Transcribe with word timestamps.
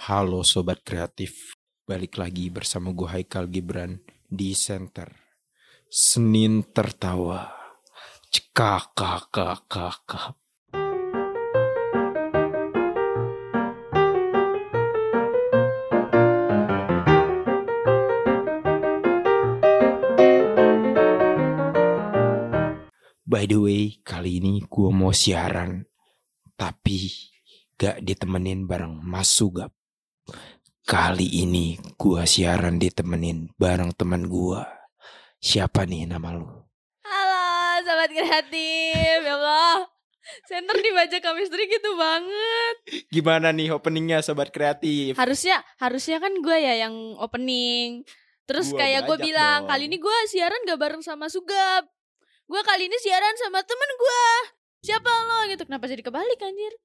Halo 0.00 0.40
Sobat 0.40 0.80
Kreatif, 0.80 1.52
balik 1.84 2.16
lagi 2.16 2.48
bersama 2.48 2.88
gue 2.88 3.04
Haikal 3.04 3.52
Gibran 3.52 4.00
di 4.24 4.56
Center. 4.56 5.12
Senin 5.92 6.64
tertawa, 6.72 7.52
cekakakakakak. 8.32 10.40
By 23.28 23.44
the 23.44 23.60
way, 23.60 24.00
kali 24.00 24.40
ini 24.40 24.64
gue 24.64 24.88
mau 24.88 25.12
siaran, 25.12 25.84
tapi 26.56 27.12
gak 27.76 28.00
ditemenin 28.00 28.64
bareng 28.64 28.96
Mas 29.04 29.28
Sugap. 29.28 29.76
Kali 30.84 31.46
ini 31.46 31.78
gua 31.94 32.26
siaran 32.26 32.82
ditemenin 32.82 33.54
bareng 33.54 33.94
teman 33.94 34.26
gua. 34.26 34.66
Siapa 35.40 35.88
nih 35.88 36.04
nama 36.04 36.36
lu? 36.36 36.44
Halo 37.00 37.40
sobat 37.80 38.12
kreatif 38.12 39.24
Ya 39.24 39.34
Allah 39.40 39.88
Center 40.44 40.76
dibaca 40.76 41.16
chemistry 41.16 41.64
gitu 41.64 41.96
banget 41.96 42.76
Gimana 43.08 43.48
nih 43.48 43.72
openingnya 43.72 44.20
sobat 44.20 44.52
kreatif? 44.52 45.16
Harusnya 45.16 45.64
Harusnya 45.80 46.20
kan 46.20 46.36
gue 46.44 46.56
ya 46.60 46.84
yang 46.86 46.92
opening 47.16 48.04
Terus 48.44 48.68
Gua 48.68 48.84
kayak 48.84 49.08
gue 49.08 49.16
bilang 49.32 49.64
dong. 49.64 49.72
Kali 49.72 49.88
ini 49.88 49.96
gue 49.96 50.16
siaran 50.28 50.60
gak 50.68 50.76
bareng 50.76 51.00
sama 51.00 51.32
Sugap 51.32 51.88
Gue 52.44 52.60
kali 52.60 52.92
ini 52.92 53.00
siaran 53.00 53.34
sama 53.40 53.64
temen 53.64 53.90
gue 53.96 54.24
Siapa 54.84 55.08
lo 55.08 55.48
gitu 55.48 55.64
Kenapa 55.64 55.88
jadi 55.88 56.04
kebalik 56.04 56.36
anjir 56.44 56.76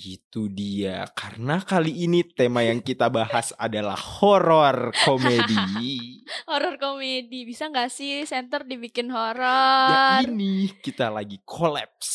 Itu 0.00 0.48
dia. 0.48 1.04
Karena 1.12 1.60
kali 1.60 2.08
ini 2.08 2.24
tema 2.24 2.64
yang 2.64 2.80
kita 2.80 3.12
bahas 3.12 3.52
adalah 3.60 4.00
horor 4.00 4.96
komedi. 5.04 6.24
Horor 6.48 6.78
komedi 6.78 7.42
Bisa 7.42 7.68
gak 7.68 7.90
sih 7.90 8.22
Center 8.22 8.62
dibikin 8.62 9.10
ya 9.10 9.18
horor 9.18 10.22
ini 10.24 10.70
kita 10.80 11.10
lagi 11.10 11.42
kolaps. 11.42 12.08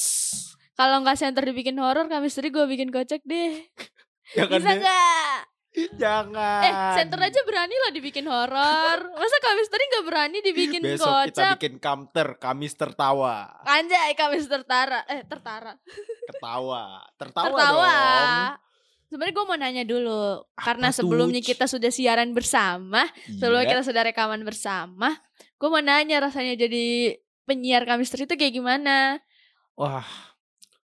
Kalau 0.73 1.03
nggak 1.03 1.19
Center 1.19 1.43
dibikin 1.45 1.77
horor 1.77 2.07
Chemistry 2.09 2.49
gue 2.49 2.65
bikin 2.65 2.89
kocak 2.89 3.21
deh 3.27 3.59
Ya 4.37 4.49
kan, 4.49 4.57
Bisa 4.57 4.71
Dek? 4.81 5.54
Jangan. 6.01 6.61
Eh, 6.61 6.73
center 6.95 7.19
aja 7.19 7.39
berani 7.43 7.75
loh 7.75 7.91
dibikin 7.91 8.25
horor. 8.25 8.99
Masa 9.11 9.37
Chemistry 9.39 9.83
nggak 9.85 10.05
berani 10.05 10.37
dibikin 10.39 10.81
Besok 10.81 11.07
kita 11.27 11.31
kocak? 11.31 11.51
bikin 11.57 11.75
counter, 11.77 12.27
Kamis 12.35 12.73
tertawa. 12.73 13.59
Anjay, 13.61 14.13
Kamis 14.13 14.45
tertara. 14.45 15.03
Eh, 15.05 15.23
tertara. 15.23 15.75
Ketawa. 16.29 17.03
Tertawa, 17.15 17.47
Tertawa. 17.49 17.91
dong. 17.91 18.63
Sebenarnya 19.05 19.33
gue 19.33 19.45
mau 19.45 19.55
nanya 19.55 19.83
dulu, 19.83 20.21
Apa 20.51 20.61
karena 20.65 20.89
tuh, 20.89 20.97
sebelumnya 20.99 21.39
kita 21.39 21.65
sudah 21.65 21.87
siaran 21.87 22.33
bersama, 22.33 23.05
sebelumnya 23.29 23.63
Iya. 23.63 23.71
kita 23.71 23.83
sudah 23.85 24.01
rekaman 24.03 24.41
bersama, 24.41 25.13
gue 25.55 25.69
mau 25.69 25.79
nanya 25.79 26.19
rasanya 26.19 26.57
jadi 26.57 27.13
penyiar 27.43 27.85
Chemistry 27.85 28.25
itu 28.25 28.33
kayak 28.33 28.53
gimana? 28.53 29.21
Wah, 29.77 30.03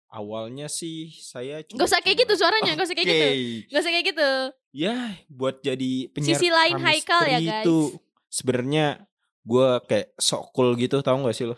awalnya 0.06 0.68
sih 0.68 1.10
saya 1.16 1.64
Gak 1.64 1.80
usah 1.80 2.04
kayak 2.04 2.22
gitu 2.22 2.34
suaranya, 2.36 2.76
gak 2.76 2.86
usah 2.86 2.94
kayak 2.94 3.08
gitu. 3.08 3.26
Gak 3.72 3.80
usah 3.80 3.90
kayak 3.90 4.06
gitu. 4.12 4.30
Ya, 4.70 4.94
buat 5.26 5.60
jadi 5.60 6.08
penyiar 6.10 6.38
Sisi 6.38 6.48
lain 6.48 6.78
Haikal 6.78 7.26
ya, 7.26 7.38
guys. 7.38 7.66
Itu 7.66 7.98
sebenarnya 8.26 9.02
gue 9.42 9.68
kayak 9.84 10.14
sok 10.14 10.54
cool 10.54 10.78
gitu, 10.78 11.02
tahu 11.02 11.26
gak 11.26 11.34
sih 11.34 11.50
lo? 11.50 11.56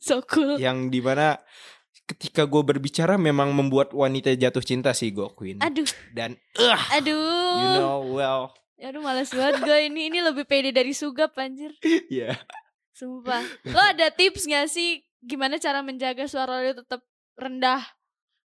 so 0.00 0.22
cool. 0.24 0.56
Yang 0.56 0.78
di 0.88 1.00
mana 1.00 1.36
ketika 2.06 2.46
gue 2.46 2.62
berbicara 2.62 3.18
memang 3.18 3.50
membuat 3.50 3.90
wanita 3.90 4.30
jatuh 4.32 4.62
cinta 4.62 4.94
sih 4.94 5.10
gue 5.10 5.26
Queen. 5.34 5.58
Aduh, 5.58 5.84
Dan 6.14 6.38
uh, 6.56 6.80
aduh. 6.94 7.58
you 7.58 7.68
know 7.74 7.98
well, 8.14 8.54
Aduh 8.78 9.00
males 9.00 9.32
banget 9.32 9.64
gue 9.64 9.78
ini 9.88 10.06
ini 10.08 10.20
lebih 10.20 10.46
pede 10.46 10.70
dari 10.70 10.92
Sugap 10.92 11.34
anjir. 11.36 11.74
ya. 12.08 12.32
Sumpah. 12.92 13.44
Lo 13.66 13.80
ada 13.82 14.08
tips 14.08 14.46
gak 14.46 14.70
sih 14.70 15.04
gimana 15.20 15.58
cara 15.58 15.82
menjaga 15.82 16.24
suara 16.24 16.62
lo 16.62 16.72
tetap 16.72 17.02
rendah? 17.36 17.82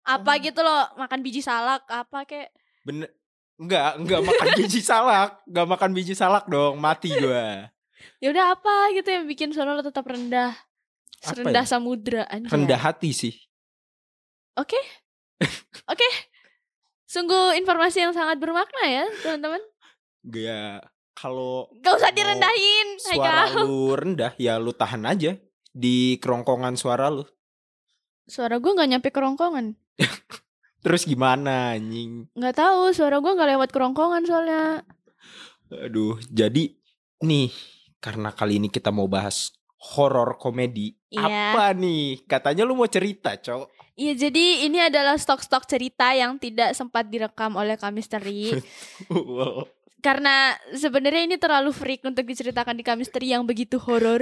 Apa 0.05 0.37
Oh. 0.37 0.41
gitu 0.41 0.59
lo 0.61 0.75
makan 0.97 1.25
biji 1.25 1.41
salak 1.41 1.81
apa 1.87 2.29
kek? 2.29 2.53
Bener. 2.85 3.09
Enggak, 3.55 3.95
enggak 3.95 4.21
makan 4.21 4.47
biji 4.59 4.79
salak, 4.83 5.39
enggak 5.47 5.67
makan 5.71 5.91
biji 5.95 6.13
salak 6.13 6.45
dong, 6.51 6.75
mati 6.75 7.07
gue. 7.07 7.47
Ya 8.19 8.27
udah 8.31 8.51
apa 8.51 8.91
gitu 8.91 9.07
yang 9.11 9.25
bikin 9.25 9.55
suara 9.55 9.71
lo 9.71 9.79
tetap 9.79 10.03
rendah? 10.03 10.51
Apa 11.23 11.31
Serendah 11.31 11.63
ya? 11.63 11.71
samudra 11.71 12.23
anjir. 12.27 12.51
Rendah 12.51 12.79
hati 12.79 13.15
sih. 13.15 13.33
Oke. 14.59 14.77
Oke. 15.91 16.07
Sungguh 17.07 17.55
informasi 17.55 18.03
yang 18.03 18.11
sangat 18.11 18.37
bermakna 18.43 18.83
ya, 18.85 19.05
teman-teman. 19.23 19.61
Ya, 20.35 20.83
kalau 21.15 21.71
Gak 21.79 21.95
usah 21.95 22.11
direndahin, 22.11 22.87
suara 22.99 23.47
Haikal. 23.47 23.63
lu 23.63 23.95
rendah 23.95 24.33
ya 24.35 24.59
lu 24.59 24.75
tahan 24.75 25.07
aja 25.07 25.39
di 25.71 26.19
kerongkongan 26.19 26.75
suara 26.75 27.07
lu. 27.07 27.23
Suara 28.27 28.59
gue 28.59 28.71
gak 28.73 28.89
nyampe 28.89 29.09
kerongkongan. 29.15 29.79
Terus 30.85 31.01
gimana 31.01 31.73
anjing? 31.73 32.29
Nggak 32.37 32.61
tahu, 32.61 32.93
suara 32.93 33.17
gue 33.17 33.33
gak 33.33 33.49
lewat 33.57 33.69
kerongkongan 33.73 34.21
soalnya. 34.29 34.85
Aduh, 35.73 36.21
jadi 36.29 36.77
nih 37.25 37.49
karena 37.97 38.29
kali 38.29 38.61
ini 38.61 38.69
kita 38.69 38.93
mau 38.93 39.09
bahas 39.09 39.49
horor 39.81 40.37
komedi. 40.37 40.93
Iya. 41.09 41.57
Apa 41.57 41.73
nih? 41.73 42.21
Katanya 42.29 42.69
lu 42.69 42.77
mau 42.77 42.85
cerita, 42.85 43.33
Cok. 43.33 43.97
Iya, 43.97 44.29
jadi 44.29 44.69
ini 44.69 44.77
adalah 44.77 45.17
stok-stok 45.17 45.65
cerita 45.65 46.13
yang 46.13 46.37
tidak 46.37 46.77
sempat 46.77 47.09
direkam 47.09 47.57
oleh 47.57 47.81
Kamisteri. 47.81 48.53
Wow. 49.09 49.65
karena 50.05 50.53
sebenarnya 50.69 51.25
ini 51.25 51.41
terlalu 51.41 51.73
freak 51.73 52.05
untuk 52.05 52.29
diceritakan 52.29 52.77
di 52.77 52.85
Kamisteri 52.85 53.33
yang 53.33 53.41
begitu 53.41 53.81
horor. 53.81 54.21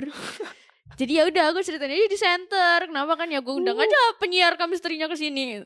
Jadi 0.96 1.20
ya 1.20 1.28
udah 1.28 1.52
aku 1.52 1.60
ceritain 1.60 1.92
aja 1.92 2.08
di 2.08 2.16
center. 2.16 2.88
Kenapa 2.88 3.20
kan 3.20 3.28
ya 3.28 3.44
gue 3.44 3.52
undang 3.52 3.76
Uh. 3.76 3.84
aja 3.84 4.00
penyiar 4.16 4.56
Kamisterinya 4.56 5.12
ke 5.12 5.20
sini. 5.20 5.60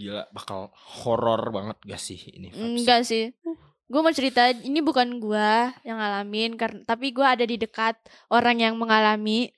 Gila, 0.00 0.24
bakal 0.32 0.72
horor 1.04 1.52
banget 1.52 1.76
gak 1.84 2.00
sih 2.00 2.16
ini? 2.32 2.48
Enggak 2.56 3.04
sih. 3.04 3.36
Gue 3.84 4.00
mau 4.00 4.14
cerita 4.16 4.48
ini 4.48 4.80
bukan 4.80 5.20
gua 5.20 5.76
yang 5.84 6.00
ngalamin 6.00 6.56
karena 6.56 6.80
tapi 6.88 7.12
gua 7.12 7.36
ada 7.36 7.44
di 7.44 7.60
dekat 7.60 8.00
orang 8.32 8.64
yang 8.64 8.80
mengalami. 8.80 9.52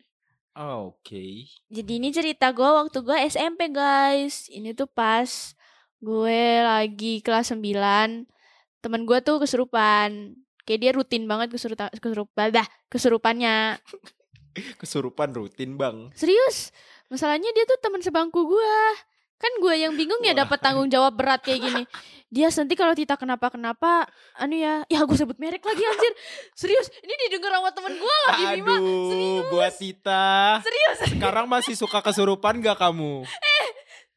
Oh, 0.59 0.99
Oke. 0.99 1.47
Jadi 1.71 1.93
ini 2.03 2.11
cerita 2.11 2.51
gue 2.51 2.67
waktu 2.67 2.99
gue 3.01 3.17
SMP 3.31 3.71
guys. 3.71 4.51
Ini 4.53 4.75
tuh 4.77 4.91
pas 4.91 5.31
gue 6.03 6.43
lagi 6.61 7.23
kelas 7.23 7.55
9 7.57 7.63
Temen 8.83 9.07
gue 9.07 9.19
tuh 9.23 9.39
kesurupan. 9.39 10.35
Kayak 10.67 10.81
dia 10.83 10.91
rutin 10.93 11.25
banget 11.31 11.55
kesurupan 11.55 11.89
kesurupan 12.03 12.51
dah 12.51 12.67
kesurupannya. 12.91 13.79
Kesurupan 14.81 15.33
rutin, 15.33 15.81
Bang. 15.81 16.13
Serius? 16.13 16.77
Masalahnya 17.09 17.49
dia 17.57 17.65
tuh 17.65 17.81
teman 17.81 18.05
sebangku 18.05 18.45
gue. 18.45 18.77
Kan 19.43 19.53
gue 19.59 19.75
yang 19.75 19.99
bingung 19.99 20.23
ya 20.23 20.39
dapat 20.39 20.63
tanggung 20.63 20.87
jawab 20.87 21.19
berat 21.19 21.43
kayak 21.43 21.67
gini. 21.67 21.83
Dia 22.33 22.49
nanti 22.49 22.79
kalau 22.79 22.97
Tita 22.97 23.19
kenapa-kenapa, 23.19 24.09
anu 24.41 24.57
ya, 24.57 24.87
ya 24.89 25.05
gue 25.05 25.17
sebut 25.19 25.37
merek 25.37 25.61
lagi 25.67 25.83
anjir. 25.85 26.13
Serius, 26.57 26.89
ini 27.03 27.13
didengar 27.29 27.59
sama 27.59 27.75
temen 27.75 27.93
gue 27.99 28.17
lagi 28.25 28.45
Bima. 28.57 28.79
Aduh, 28.79 29.53
buat 29.53 29.75
Tita. 29.77 30.63
Serius. 30.65 30.99
Sekarang 31.13 31.45
masih 31.51 31.75
suka 31.77 32.01
kesurupan 32.01 32.63
gak 32.65 32.81
kamu? 32.81 33.27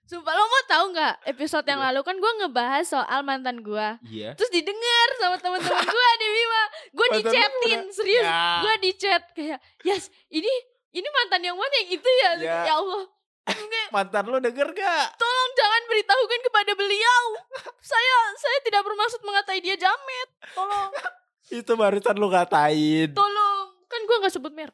Sumpah 0.05 0.37
lo 0.37 0.45
mau 0.45 0.63
tahu 0.69 0.85
nggak 0.93 1.15
episode 1.33 1.65
yang 1.65 1.81
lalu 1.81 2.05
kan 2.05 2.13
gue 2.21 2.31
ngebahas 2.45 2.85
soal 2.85 3.25
mantan 3.25 3.65
gue. 3.65 3.87
Iya. 4.05 4.37
Terus 4.37 4.53
didengar 4.53 5.07
sama 5.17 5.41
teman-teman 5.41 5.81
gue 5.81 6.09
di 6.21 6.27
Bima. 6.29 6.63
Gue 6.93 7.07
mana? 7.09 7.89
serius. 7.89 8.21
Ya. 8.21 8.61
Gue 8.61 8.73
di 8.85 8.91
chat 8.93 9.23
kayak, 9.33 9.57
"Yes, 9.81 10.13
ini 10.29 10.53
ini 10.93 11.07
mantan 11.09 11.41
yang 11.41 11.57
mana 11.57 11.73
yang 11.81 11.89
itu 11.97 12.09
ya?" 12.21 12.31
Ya. 12.37 12.57
Ya 12.69 12.73
Allah. 12.77 13.14
Enggak, 13.45 13.88
Mantan 13.95 14.25
lu 14.25 14.38
denger 14.41 14.67
gak? 14.73 15.06
tolong 15.16 15.51
jangan 15.53 15.81
beritahukan 15.88 16.41
kepada 16.41 16.72
beliau. 16.73 17.23
Saya 17.94 18.17
saya 18.35 18.57
tidak 18.66 18.81
bermaksud 18.81 19.22
mengatai 19.22 19.61
dia 19.61 19.78
jamet. 19.78 20.29
Tolong, 20.52 20.91
Itu 21.61 21.78
barusan 21.78 22.17
lu 22.17 22.34
ngatain. 22.34 23.14
tolong. 23.14 23.66
Kan 23.85 24.02
gue 24.02 24.17
nggak 24.17 24.34
sebut 24.34 24.49
merek. 24.49 24.73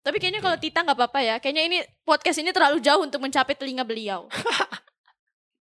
Tapi 0.00 0.16
kayaknya 0.16 0.40
kalau 0.40 0.56
Tita 0.56 0.80
nggak 0.80 0.96
apa-apa 0.96 1.20
ya. 1.20 1.36
Kayaknya 1.36 1.62
ini 1.68 1.78
podcast 2.02 2.40
ini 2.40 2.50
terlalu 2.50 2.80
jauh 2.80 3.04
untuk 3.04 3.20
mencapai 3.20 3.52
telinga 3.52 3.84
beliau. 3.84 4.24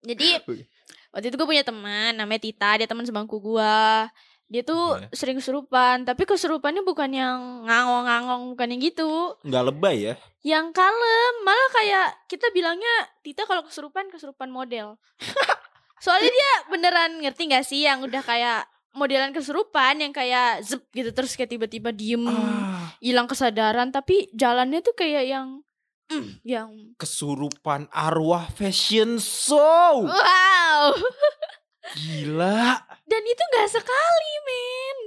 Jadi 0.03 0.43
waktu 1.13 1.25
itu 1.31 1.35
gue 1.39 1.47
punya 1.47 1.63
teman 1.63 2.11
namanya 2.17 2.41
Tita, 2.43 2.75
dia 2.75 2.89
teman 2.89 3.07
sebangku 3.07 3.39
gue. 3.39 3.77
Dia 4.51 4.61
tuh 4.61 4.99
Iya. 4.99 5.07
sering 5.15 5.39
kesurupan, 5.39 6.03
tapi 6.03 6.27
kesurupannya 6.27 6.83
bukan 6.83 7.07
yang 7.07 7.39
ngangong-ngangong, 7.63 8.51
bukan 8.51 8.67
yang 8.67 8.81
gitu. 8.83 9.39
Nggak 9.41 9.63
lebay 9.65 9.97
ya? 10.03 10.15
Yang 10.43 10.75
kalem, 10.75 11.33
malah 11.41 11.69
kayak 11.71 12.07
kita 12.27 12.51
bilangnya 12.51 12.91
Tita 13.21 13.47
kalau 13.47 13.63
kesurupan 13.63 14.11
kesurupan 14.11 14.51
model. 14.51 14.99
Soalnya 16.03 16.27
dia 16.27 16.51
beneran 16.67 17.21
ngerti 17.21 17.47
gak 17.47 17.63
sih 17.63 17.85
yang 17.85 18.01
udah 18.01 18.19
kayak 18.19 18.65
modelan 18.91 19.31
kesurupan 19.31 20.01
yang 20.01 20.11
kayak 20.11 20.59
zep 20.61 20.83
gitu 20.91 21.13
terus 21.13 21.31
kayak 21.31 21.47
tiba-tiba 21.47 21.93
diem 21.93 22.25
Ah, 22.25 22.91
hilang 22.99 23.23
kesadaran 23.23 23.87
tapi 23.87 24.27
jalannya 24.31 24.81
tuh 24.81 24.91
kayak 24.91 25.29
yang 25.29 25.47
mm, 26.09 26.43
yang 26.43 26.69
kesurupan 26.97 27.87
arwah 27.87 28.51
fashion 28.51 29.15
show. 29.15 30.03
wow 30.03 30.91
Gila. 31.95 32.79
Dan 33.03 33.21
itu 33.27 33.43
nggak 33.55 33.69
sekali, 33.69 34.33
men. 34.47 34.97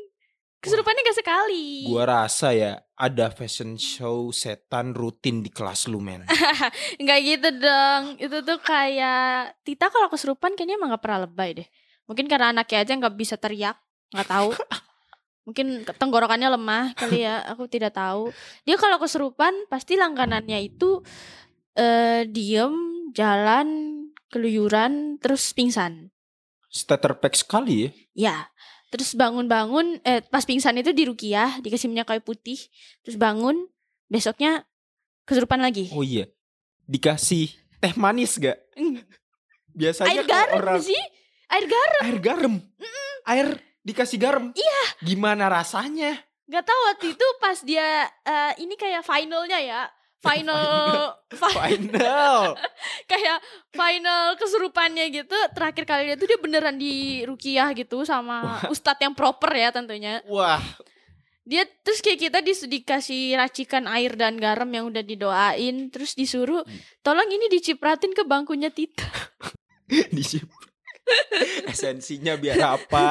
Kesurupannya 0.64 1.00
nggak 1.04 1.20
sekali. 1.20 1.84
Gua 1.84 2.04
rasa 2.08 2.56
ya 2.56 2.80
ada 2.96 3.28
fashion 3.28 3.76
show 3.76 4.32
setan 4.32 4.96
rutin 4.96 5.44
di 5.44 5.52
kelas 5.52 5.90
lu 5.92 6.00
men. 6.00 6.24
Nggak 7.02 7.18
gitu 7.20 7.48
dong. 7.60 8.02
Itu 8.16 8.40
tuh 8.40 8.58
kayak 8.64 9.60
Tita 9.60 9.92
kalau 9.92 10.08
kesurupan 10.08 10.56
kayaknya 10.56 10.80
emang 10.80 10.96
gak 10.96 11.04
pernah 11.04 11.28
lebay 11.28 11.60
deh. 11.60 11.68
Mungkin 12.08 12.30
karena 12.30 12.52
anaknya 12.56 12.84
aja 12.84 12.92
nggak 12.96 13.16
bisa 13.16 13.36
teriak, 13.36 13.76
nggak 14.14 14.28
tahu. 14.28 14.50
Mungkin 15.48 15.84
tenggorokannya 15.84 16.48
lemah 16.48 16.96
kali 16.96 17.28
ya, 17.28 17.44
aku 17.44 17.68
tidak 17.68 17.92
tahu. 17.92 18.32
Dia 18.64 18.80
kalau 18.80 18.96
kesurupan 18.96 19.68
pasti 19.68 20.00
langganannya 20.00 20.64
itu 20.64 21.04
eh 21.76 22.24
diem, 22.24 22.72
jalan, 23.12 23.68
keluyuran, 24.32 25.20
terus 25.20 25.52
pingsan. 25.52 26.13
Starter 26.74 27.14
pack 27.22 27.38
sekali 27.38 27.86
ya. 27.86 27.90
Ya, 28.14 28.36
terus 28.90 29.14
bangun-bangun, 29.14 30.02
eh 30.02 30.26
pas 30.26 30.42
pingsan 30.42 30.74
itu 30.82 30.90
di 30.90 31.06
Rukiah, 31.06 31.62
dikasih 31.62 31.86
minyak 31.86 32.10
kayu 32.10 32.18
putih, 32.18 32.58
terus 33.06 33.14
bangun, 33.14 33.70
besoknya 34.10 34.66
kesurupan 35.22 35.62
lagi. 35.62 35.86
Oh 35.94 36.02
iya. 36.02 36.26
Dikasih 36.90 37.54
teh 37.78 37.94
manis 37.94 38.36
gak? 38.42 38.58
Mm. 38.74 39.06
Biasanya 39.74 40.18
Air 40.18 40.26
garam 40.26 40.58
orang 40.58 40.82
sih, 40.82 41.02
air 41.50 41.66
garam. 41.70 42.02
air 42.02 42.18
garam. 42.18 42.54
Air 43.24 43.48
dikasih 43.86 44.18
garam. 44.18 44.44
Iya. 44.54 44.82
Gimana 45.02 45.46
rasanya? 45.46 46.18
Gak 46.50 46.66
tahu 46.66 46.80
waktu 46.92 47.06
itu 47.14 47.26
pas 47.38 47.58
dia 47.62 48.04
eh, 48.26 48.52
ini 48.66 48.74
kayak 48.74 49.06
finalnya 49.06 49.58
ya, 49.62 49.80
final, 50.24 50.64
fi- 51.40 51.52
Final. 51.54 52.56
kayak 53.12 53.38
final 53.70 54.34
kesurupannya 54.34 55.12
gitu. 55.12 55.36
Terakhir 55.52 55.84
kali 55.84 56.04
itu 56.10 56.24
dia 56.24 56.38
beneran 56.38 56.74
di 56.74 56.94
Rukiah 57.22 57.70
gitu 57.72 58.02
sama 58.02 58.64
ustadz 58.66 58.98
yang 58.98 59.12
proper 59.12 59.52
ya 59.52 59.68
tentunya. 59.70 60.24
Wah, 60.24 60.64
Dia 61.44 61.60
terus 61.84 62.00
kayak 62.00 62.20
kita 62.22 62.38
dis- 62.40 62.64
dikasih 62.64 63.36
racikan 63.36 63.84
air 63.86 64.16
dan 64.16 64.34
garam 64.34 64.64
yang 64.66 64.88
udah 64.88 65.04
didoain, 65.04 65.92
terus 65.92 66.16
disuruh 66.16 66.64
Hmm. 66.64 66.80
tolong 67.02 67.28
ini 67.28 67.52
dicipratin 67.52 68.10
ke 68.10 68.24
bangkunya 68.24 68.72
Tita. 68.72 69.04
disip. 70.16 70.48
Esensinya 71.64 72.32
biar 72.34 72.56
apa? 72.80 73.04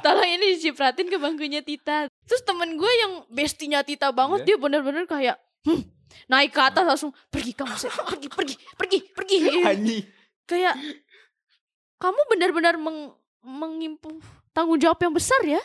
Tolong 0.00 0.30
ini 0.30 0.54
dicipratin 0.54 1.06
ke 1.06 1.18
bangkunya 1.18 1.60
Tita. 1.60 2.06
Terus 2.06 2.42
temen 2.42 2.78
gue 2.78 2.92
yang 2.96 3.26
bestinya 3.26 3.82
Tita 3.82 4.10
banget, 4.10 4.42
Iya. 4.42 4.46
dia 4.46 4.56
bener-bener 4.56 5.04
kayak 5.04 5.36
hmm, 5.66 5.82
naik 6.26 6.50
ke 6.50 6.60
atas 6.60 6.84
langsung 6.84 7.12
pergi 7.28 7.52
kamu 7.52 7.74
Sep. 7.74 7.92
pergi 7.94 8.28
pergi 8.28 8.56
pergi 8.74 8.98
pergi. 9.12 9.38
Anji. 9.62 9.98
kayak 10.44 10.74
kamu 11.96 12.20
benar-benar 12.32 12.74
meng, 12.74 13.12
mengimpu 13.40 14.18
tanggung 14.50 14.80
jawab 14.80 14.98
yang 15.00 15.14
besar 15.14 15.38
ya. 15.44 15.60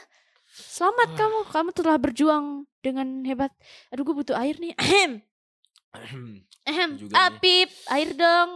Selamat 0.46 1.10
Wah. 1.12 1.18
kamu, 1.20 1.40
kamu 1.52 1.70
telah 1.74 1.98
berjuang 1.98 2.46
dengan 2.80 3.08
hebat. 3.26 3.52
Aduh 3.90 4.06
gue 4.06 4.16
butuh 4.16 4.38
air 4.38 4.56
nih. 4.56 4.72
Ahem. 4.78 5.20
Ahem. 6.64 6.90
Juga 6.96 7.12
Ah, 7.18 7.30
nih. 7.32 7.40
Pip, 7.40 7.70
air 7.90 8.10
dong. 8.14 8.52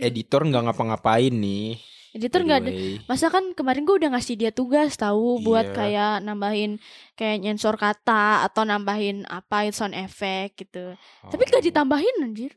Editor 0.00 0.42
nggak 0.44 0.64
ngapa-ngapain 0.68 1.30
nih. 1.30 1.78
Editor 2.14 2.46
nggak 2.46 2.60
the 2.62 2.70
ada. 2.70 3.10
Masa 3.10 3.26
kan 3.26 3.42
kemarin 3.52 3.82
gue 3.82 3.98
udah 3.98 4.14
ngasih 4.14 4.38
dia 4.38 4.54
tugas 4.54 4.94
tahu 4.94 5.42
buat 5.42 5.66
Iya. 5.66 5.74
kayak 5.74 6.14
nambahin 6.22 6.78
kayak 7.18 7.42
nyensor 7.42 7.74
kata 7.74 8.46
atau 8.46 8.62
nambahin 8.62 9.26
apa 9.26 9.66
sound 9.74 9.98
effect 9.98 10.62
gitu. 10.62 10.94
Tapi 11.26 11.42
gak 11.50 11.58
Oh, 11.58 11.66
ditambahin 11.66 12.22
anjir. 12.22 12.54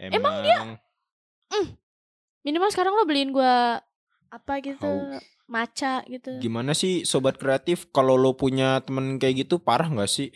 Emang, 0.00 0.40
dia 0.40 0.80
Minimal 2.40 2.70
sekarang 2.70 2.94
lo 2.94 3.04
beliin 3.04 3.34
gua 3.34 3.82
apa 4.30 4.62
gitu, 4.62 4.86
Au. 4.86 5.18
maca 5.50 6.02
gitu. 6.06 6.38
gimana 6.38 6.74
sih 6.74 7.02
sobat 7.02 7.38
kreatif 7.38 7.90
kalau 7.90 8.14
lo 8.14 8.34
punya 8.34 8.82
temen 8.82 9.18
kayak 9.18 9.46
gitu 9.46 9.58
parah 9.58 9.86
nggak 9.90 10.10
sih? 10.10 10.30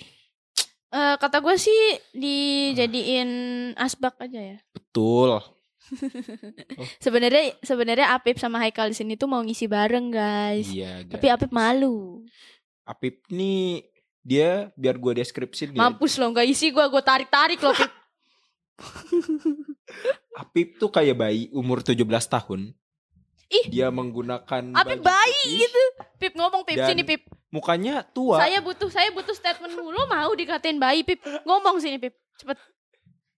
Eh 0.91 1.15
kata 1.23 1.39
gue 1.39 1.55
sih 1.55 1.81
dijadiin 2.11 3.31
asbak 3.79 4.19
aja 4.19 4.43
ya. 4.43 4.59
Betul. 4.75 5.39
Sebenarnya 7.05 7.57
sebenarnya 7.61 8.07
Apip 8.15 8.39
sama 8.39 8.63
Haikal 8.63 8.91
di 8.91 8.97
sini 8.97 9.15
tuh 9.19 9.27
mau 9.27 9.43
ngisi 9.43 9.67
bareng 9.67 10.11
guys. 10.11 10.71
Iya. 10.71 11.07
Tapi 11.07 11.27
guys. 11.27 11.35
Apip 11.37 11.51
malu. 11.51 12.25
Apip 12.87 13.27
nih 13.31 13.87
dia 14.21 14.71
biar 14.77 14.97
gue 15.01 15.13
deskripsi 15.23 15.73
dia. 15.75 15.81
Mampus 15.81 16.21
lo 16.21 16.29
nggak 16.31 16.47
isi 16.49 16.71
gua 16.71 16.87
gua 16.93 17.03
tarik-tarik 17.03 17.61
lo 17.61 17.73
Pip. 17.75 17.93
Apip 20.41 20.79
tuh 20.81 20.91
kayak 20.93 21.17
bayi 21.17 21.43
umur 21.53 21.83
17 21.85 22.01
tahun. 22.07 22.73
Ih. 23.51 23.67
Dia 23.67 23.91
menggunakan 23.91 24.63
Apip 24.79 25.03
bayi 25.03 25.43
putih, 25.43 25.67
gitu. 25.67 25.85
Pip 26.23 26.33
ngomong 26.39 26.63
Pip 26.63 26.79
sini 26.79 27.03
Pip. 27.03 27.27
Mukanya 27.51 28.07
tua. 28.07 28.39
Saya 28.39 28.63
butuh 28.63 28.87
saya 28.87 29.11
butuh 29.11 29.35
statement 29.35 29.75
lo 29.75 30.07
mau 30.07 30.31
dikatain 30.39 30.79
bayi 30.79 31.03
Pip. 31.03 31.19
Ngomong 31.43 31.83
sini 31.83 31.99
Pip. 31.99 32.15
Cepet. 32.39 32.57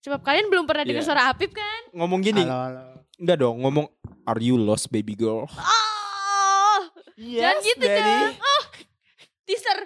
Sebab 0.03 0.21
kalian 0.21 0.51
belum 0.51 0.67
pernah 0.67 0.83
dengar 0.83 1.01
Iya. 1.01 1.09
suara 1.09 1.23
Apip 1.31 1.55
kan? 1.55 1.81
ngomong 1.93 2.21
gini. 2.21 2.43
Halo, 2.43 2.59
halo. 2.61 2.83
Enggak 3.17 3.37
dong, 3.39 3.57
ngomong 3.57 3.87
are 4.25 4.41
you 4.41 4.59
lost 4.59 4.91
baby 4.91 5.15
girl? 5.15 5.47
Oh, 5.47 6.81
Jangan 7.15 7.63
gitu 7.63 7.85
dong. 7.85 8.35
Oh, 8.35 8.63
teaser. 9.45 9.79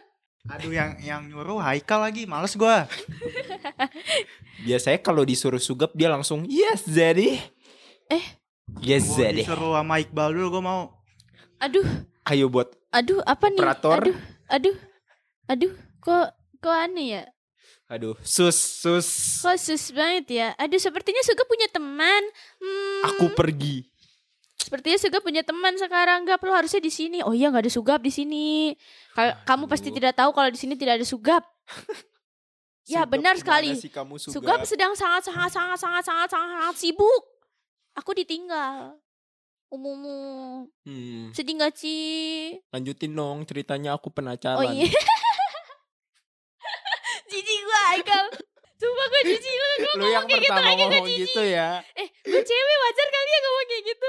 Aduh 0.47 0.71
yang 0.71 0.95
yang 0.99 1.21
nyuruh 1.27 1.59
Haikal 1.59 2.01
lagi, 2.01 2.25
males 2.25 2.55
gua. 2.55 2.87
Biasanya 4.67 4.99
kalau 4.99 5.21
disuruh 5.21 5.59
sugap 5.59 5.93
dia 5.93 6.07
langsung 6.07 6.47
yes 6.47 6.87
daddy. 6.87 7.37
Eh. 8.09 8.25
Yes 8.79 9.05
Gua 9.07 9.19
daddy. 9.21 9.43
disuruh 9.43 9.75
sama 9.75 10.01
Iqbal 10.01 10.33
dulu 10.33 10.49
gua 10.51 10.63
mau. 10.63 10.83
Aduh, 11.59 11.85
Ayo 12.25 12.49
buat 12.49 12.73
aduh 12.89 13.21
apa 13.23 13.47
nih? 13.49 13.61
Operator. 13.61 13.99
Aduh, 14.01 14.17
aduh, 14.49 14.77
aduh. 15.47 15.73
Kok 15.99 16.27
kok 16.59 16.73
aneh 16.75 17.07
ya? 17.13 17.23
Aduh 17.87 18.19
sus 18.21 18.55
sus. 18.55 19.09
Khusus 19.41 19.91
banget 19.91 20.27
ya. 20.29 20.49
Aduh, 20.57 20.77
sepertinya 20.77 21.23
Suga 21.23 21.45
punya 21.45 21.67
teman. 21.67 22.23
Hmm, 22.59 23.03
Aku 23.09 23.31
pergi. 23.31 23.87
sepertinya 24.57 24.99
Suga 24.99 25.19
punya 25.19 25.41
teman 25.41 25.77
sekarang. 25.77 26.23
Gap 26.23 26.41
lo 26.41 26.51
harusnya 26.51 26.79
di 26.79 26.91
sini. 26.91 27.23
Oh 27.23 27.31
iya, 27.31 27.47
nggak 27.47 27.63
ada 27.63 27.71
Sugap 27.71 28.01
di 28.01 28.11
sini. 28.11 28.75
Ka- 29.13 29.39
Kamu 29.45 29.67
pasti 29.67 29.89
tidak 29.89 30.13
tahu 30.13 30.31
kalau 30.31 30.49
di 30.49 30.57
sini 30.57 30.75
tidak 30.75 30.99
ada 30.99 31.07
Sugap. 31.07 31.43
Ya, 32.87 33.03
Sugap 33.03 33.19
benar 33.19 33.35
sekali. 33.35 33.75
sih 33.75 33.91
kamu 33.91 34.15
Sugap 34.17 34.63
sugap? 34.63 34.63
sedang 34.63 34.95
sangat 34.95 35.27
sangat 35.27 35.51
sangat 35.51 35.75
sangat 35.75 36.03
sangat 36.07 36.29
sangat, 36.31 36.55
sangat 36.55 36.75
sibuk. 36.79 37.23
Aku 37.95 38.15
ditinggal. 38.15 38.95
Umumu. 39.67 40.71
Hmm, 40.87 41.35
Sedih 41.35 41.59
gak 41.59 41.75
sih? 41.75 42.55
lanjutin 42.71 43.11
dong 43.11 43.43
ceritanya 43.43 43.91
aku 43.91 44.07
penasaran. 44.09 44.55
Oh 44.57 44.65
iya. 44.65 44.87
Aikal. 47.97 48.27
Sumpah 48.77 49.07
gue 49.09 49.23
jijik 49.25 49.55
lu 49.57 49.69
gue 49.81 49.93
Lu 49.97 50.05
yang 50.05 50.21
ngomong 50.21 50.29
kayak 50.29 50.43
gitu 50.45 50.53
pertama 50.53 50.69
lagi 50.69 50.77
gue 50.77 50.89
ngomong 50.93 51.09
jijik. 51.09 51.25
gitu 51.33 51.43
ya. 51.49 51.71
Eh, 51.97 52.09
gue 52.13 52.43
cewek 52.45 52.77
wajar 52.85 53.07
kali 53.09 53.31
ya 53.31 53.39
ngomong 53.41 53.67
kayak 53.67 53.85
gitu. 53.85 54.09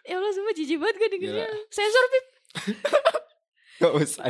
Ya 0.00 0.14
Allah 0.16 0.32
sumpah 0.32 0.54
jijik 0.56 0.78
banget 0.80 0.96
gue 0.96 1.08
dengernya. 1.12 1.48
Sensor 1.68 2.04
Pip. 2.08 2.24
Gak 3.80 3.92
usah. 3.92 4.24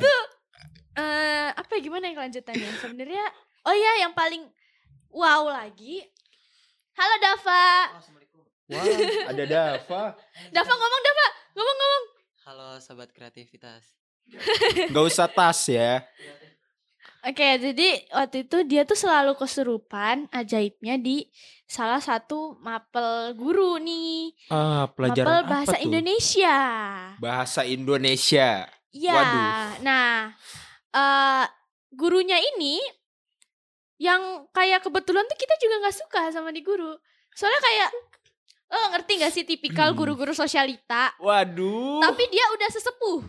Eh, 0.91 1.49
apa 1.55 1.71
ya 1.75 1.81
gimana 1.81 2.11
yang 2.11 2.17
kelanjutannya? 2.19 2.71
Sebenarnya 2.79 3.25
oh 3.63 3.75
ya 3.75 3.93
yang 4.03 4.13
paling 4.13 4.43
wow 5.09 5.47
lagi. 5.47 6.03
Halo 6.99 7.15
Dava. 7.23 7.67
Wah, 8.71 8.85
ada 9.31 9.45
Dava. 9.47 10.03
Dava 10.55 10.73
ngomong 10.75 11.03
Dava. 11.03 11.27
Ngomong-ngomong. 11.55 12.05
Halo 12.43 12.69
sobat 12.83 13.15
kreativitas. 13.15 13.95
Gak 14.91 15.05
usah 15.07 15.31
tas 15.31 15.63
ya. 15.67 16.03
Oke, 17.21 17.45
jadi 17.61 17.89
waktu 18.11 18.49
itu 18.49 18.65
dia 18.65 18.89
tuh 18.89 18.97
selalu 18.97 19.37
kesurupan 19.37 20.25
ajaibnya 20.33 20.97
di 20.97 21.29
salah 21.69 22.01
satu 22.01 22.57
mapel 22.59 23.37
guru 23.37 23.77
nih. 23.77 24.33
Ah, 24.49 24.89
pelajaran 24.89 25.29
mapel 25.29 25.41
apa 25.45 25.51
bahasa 25.53 25.77
tuh? 25.77 25.85
Indonesia. 25.85 26.57
Bahasa 27.21 27.61
Indonesia. 27.63 28.49
Iya. 28.91 29.13
Waduh. 29.15 29.45
Nah, 29.85 30.33
eh 30.91 31.45
gurunya 31.93 32.41
ini 32.41 32.81
yang 34.01 34.49
kayak 34.51 34.81
kebetulan 34.81 35.29
tuh 35.29 35.37
kita 35.37 35.55
juga 35.61 35.75
nggak 35.85 35.99
suka 36.01 36.23
sama 36.33 36.49
di 36.51 36.65
guru. 36.65 36.97
Soalnya 37.37 37.61
kayak 37.61 37.91
oh 38.71 38.87
ngerti 38.95 39.13
gak 39.19 39.35
sih 39.35 39.45
tipikal 39.45 39.93
Hmm. 39.93 39.99
guru-guru 39.99 40.31
sosialita, 40.31 41.13
Waduh. 41.19 42.01
tapi 42.01 42.23
dia 42.31 42.47
udah 42.55 42.69
sesepuh. 42.71 43.21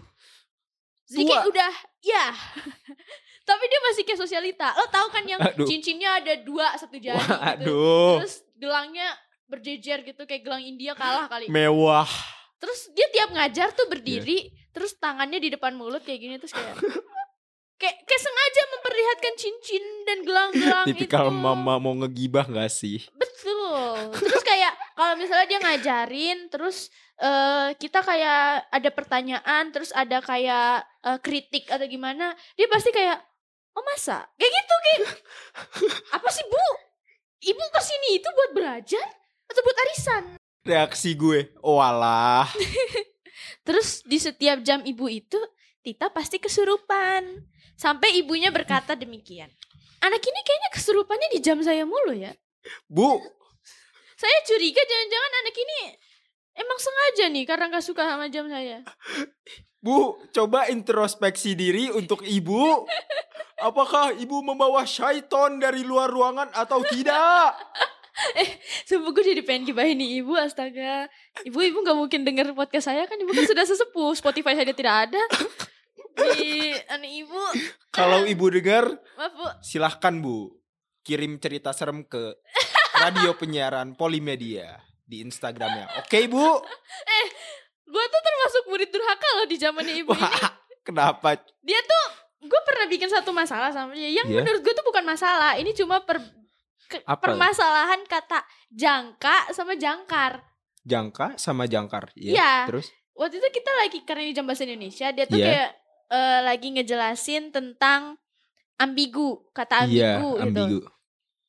Jadi 1.11 1.27
kayak 1.27 1.45
udah 1.49 1.73
ya. 1.99 2.25
Tapi 3.41 3.63
dia 3.67 3.79
masih 3.91 4.03
kayak 4.05 4.19
sosialita. 4.21 4.67
Lo 4.77 4.85
tahu 4.87 5.07
kan 5.09 5.23
yang 5.25 5.41
Aduh. 5.41 5.65
cincinnya 5.65 6.21
ada 6.21 6.33
dua 6.41 6.73
satu 6.77 6.97
jari 6.97 7.17
gitu. 7.19 7.35
Waduh. 7.35 8.13
Terus 8.23 8.35
gelangnya 8.57 9.07
berjejer 9.51 10.07
gitu 10.07 10.21
kayak 10.23 10.41
gelang 10.47 10.63
India 10.63 10.95
kalah 10.95 11.27
kali. 11.27 11.51
Mewah. 11.51 12.07
Terus 12.61 12.93
dia 12.93 13.09
tiap 13.09 13.33
ngajar 13.33 13.73
tuh 13.73 13.89
berdiri, 13.89 14.53
terus 14.71 14.95
tangannya 14.95 15.41
di 15.41 15.49
depan 15.49 15.73
mulut 15.73 16.05
kayak 16.05 16.19
gini 16.21 16.35
terus 16.37 16.53
kayak 16.53 16.77
kayak 17.81 17.97
kayak 18.05 18.21
sengaja 18.21 18.61
memperlihatkan 18.77 19.33
cincin 19.41 19.83
dan 20.05 20.17
gelang-gelang 20.21 20.85
itu. 20.85 20.93
Tipikal 20.93 21.27
mama 21.33 21.81
mau 21.81 21.97
ngegibah 21.97 22.45
gak 22.45 22.69
sih? 22.69 23.01
Betul. 23.17 24.13
Terus 24.21 24.43
kayak 24.45 24.73
kalau 24.93 25.17
misalnya 25.17 25.47
dia 25.49 25.59
ngajarin 25.59 26.39
terus 26.53 26.93
eh 27.21 27.73
kita 27.77 28.01
kayak 28.01 28.65
ada 28.69 28.89
pertanyaan 28.93 29.69
terus 29.69 29.93
ada 29.93 30.21
kayak 30.25 30.85
eh, 31.05 31.19
kritik 31.21 31.69
atau 31.69 31.85
gimana 31.85 32.33
dia 32.57 32.65
pasti 32.65 32.89
kayak 32.89 33.21
oh 33.77 33.83
masa? 33.83 34.27
Kayak 34.35 34.51
gitu 34.51 34.75
kayak 34.81 34.99
apa 36.19 36.29
sih 36.31 36.45
bu? 36.47 36.65
Ibu 37.41 37.63
ke 37.73 37.81
sini 37.81 38.09
itu 38.21 38.27
buat 38.29 38.51
belajar 38.53 39.05
atau 39.49 39.61
buat 39.65 39.77
arisan? 39.89 40.23
Reaksi 40.61 41.17
gue, 41.17 41.57
walah. 41.65 42.45
terus 43.67 44.05
di 44.05 44.21
setiap 44.21 44.61
jam 44.61 44.85
ibu 44.85 45.09
itu 45.09 45.37
Tita 45.81 46.13
pasti 46.13 46.37
kesurupan. 46.37 47.41
Sampai 47.73 48.13
ibunya 48.21 48.53
berkata 48.53 48.93
demikian. 48.93 49.49
Anak 50.05 50.21
ini 50.21 50.39
kayaknya 50.45 50.69
kesurupannya 50.69 51.33
di 51.33 51.39
jam 51.41 51.57
saya 51.65 51.89
mulu 51.89 52.13
ya. 52.13 52.29
Bu, 52.85 53.17
saya 54.21 54.37
curiga 54.45 54.77
jangan-jangan 54.85 55.33
anak 55.41 55.55
ini 55.57 55.77
emang 56.61 56.79
sengaja 56.79 57.25
nih 57.33 57.45
karena 57.49 57.65
nggak 57.73 57.85
suka 57.85 58.05
sama 58.05 58.29
jam 58.29 58.45
saya. 58.47 58.85
Bu, 59.81 60.13
coba 60.29 60.69
introspeksi 60.69 61.57
diri 61.57 61.89
untuk 61.89 62.21
ibu. 62.21 62.85
Apakah 63.57 64.13
ibu 64.13 64.45
membawa 64.45 64.85
syaiton 64.85 65.57
dari 65.57 65.81
luar 65.81 66.09
ruangan 66.09 66.53
atau 66.53 66.85
tidak? 66.85 67.57
Sumpah 68.85 69.09
gue 69.09 69.33
jadi 69.33 69.41
pengen 69.41 69.73
gibahin 69.73 69.97
nih 69.97 70.21
ibu 70.21 70.37
astaga. 70.37 71.09
Ibu-ibu 71.41 71.81
gak 71.81 71.97
mungkin 71.97 72.21
denger 72.21 72.53
podcast 72.53 72.93
saya 72.93 73.09
kan? 73.09 73.17
Ibu 73.17 73.33
kan 73.33 73.45
sudah 73.49 73.65
sesepuh 73.65 74.13
Spotify 74.13 74.53
saja 74.53 74.73
tidak 74.73 75.09
ada. 75.09 75.21
Di 76.37 76.77
aneh 76.91 77.25
ibu. 77.25 77.41
Kalau 77.89 78.21
ibu 78.29 78.45
dengar, 78.53 78.85
Maaf 79.17 79.33
bu. 79.33 79.45
silahkan 79.65 80.13
bu. 80.21 80.53
Kirim 81.01 81.41
cerita 81.41 81.73
serem 81.73 82.05
ke 82.05 82.37
radio 83.01 83.33
penyiaran 83.33 83.97
Polimedia 83.97 84.90
di 85.11 85.19
Instagramnya. 85.19 85.99
Oke 85.99 86.23
bu? 86.25 86.39
Gue 87.91 88.03
tuh 88.07 88.21
termasuk 88.23 88.63
murid 88.65 88.87
durhaka 88.87 89.27
loh 89.35 89.45
di 89.45 89.57
zamannya 89.59 89.93
ibu 89.99 90.15
ini 90.15 90.23
Wah, 90.23 90.47
kenapa? 90.87 91.35
Dia 91.59 91.79
tuh 91.83 92.05
Gue 92.41 92.61
pernah 92.63 92.87
bikin 92.87 93.05
satu 93.05 93.29
masalah 93.29 93.69
sama 93.69 93.91
dia 93.91 94.07
Yang 94.09 94.31
Iya. 94.31 94.37
menurut 94.39 94.61
gue 94.63 94.71
tuh 94.71 94.81
bukan 94.81 95.03
masalah 95.03 95.59
Ini 95.59 95.75
cuma 95.75 95.99
per, 95.99 96.23
ke- 96.87 97.03
Apa? 97.03 97.19
permasalahan 97.19 97.99
kata 98.07 98.41
jangka 98.71 99.51
sama 99.51 99.75
jangkar 99.75 100.39
Jangka 100.81 101.35
sama 101.35 101.67
jangkar. 101.67 102.09
Iya. 102.15 102.65
Terus? 102.65 102.89
waktu 103.11 103.37
itu 103.37 103.49
kita 103.53 103.69
lagi 103.75 103.99
karena 104.01 104.23
di 104.23 104.33
jam 104.33 104.47
bahasa 104.47 104.63
Indonesia 104.63 105.11
dia 105.11 105.27
tuh 105.27 105.37
Iya. 105.37 105.45
kayak 105.45 105.69
eh, 106.09 106.39
lagi 106.41 106.67
ngejelasin 106.71 107.43
tentang 107.51 108.17
ambigu 108.75 109.45
kata 109.51 109.85
ambigu 109.85 109.99
Iya, 109.99 110.15
gitu. 110.17 110.41
ambigu. 110.41 110.79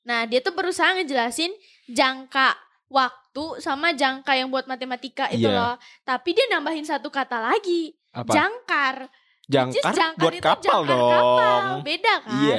Nah 0.04 0.20
dia 0.26 0.42
tuh 0.42 0.52
berusaha 0.52 0.92
ngejelasin 0.92 1.48
jangka 1.88 2.58
waktu 2.92 3.44
sama 3.58 3.90
jangka 3.90 4.32
yang 4.32 4.46
buat 4.46 4.64
matematika 4.64 5.26
itu 5.28 5.42
Iya. 5.42 5.56
loh. 5.56 5.74
Tapi 6.02 6.30
dia 6.30 6.46
nambahin 6.46 6.84
satu 6.84 7.08
kata 7.08 7.40
lagi 7.42 7.96
Apa? 8.10 8.28
jangkar. 8.30 9.08
Is 9.42 9.80
Jangkar, 9.82 10.16
buat 10.16 10.32
itu 10.32 10.44
kapal 10.44 10.62
jangkar 10.62 10.86
dong. 10.88 11.10
kapal. 11.10 11.62
Beda 11.82 12.14
kan? 12.20 12.32
Iya. 12.38 12.56